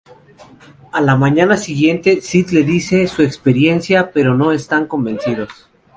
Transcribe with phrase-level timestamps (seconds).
[0.93, 5.69] A la mañana siguiente Sid les dice su experiencia, pero no están convencidos.